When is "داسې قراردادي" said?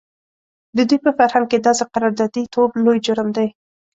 1.67-2.43